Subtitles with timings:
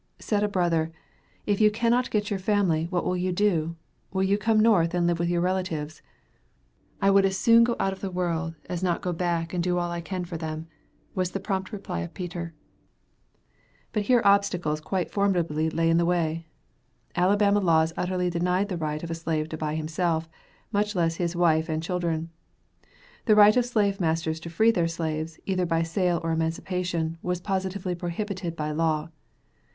[0.17, 0.91] Said a brother,
[1.45, 3.75] "If you cannot get your family, what will you do?
[4.11, 6.01] Will you come North and live with your relatives?"
[6.99, 9.63] "I would as soon go out of the world, as not to go back and
[9.63, 10.65] do all I can for them,"
[11.13, 12.55] was the prompt reply of Peter.
[13.93, 15.97] The problem of buying them was seriously considered, but here obstacles quite formidable lay in
[15.97, 16.47] the way.
[17.15, 20.27] Alabama laws utterly denied the right of a slave to buy himself,
[20.71, 22.31] much less his wife and children.
[23.25, 27.39] The right of slave masters to free their slaves, either by sale or emancipation, was
[27.39, 29.09] positively prohibited by law.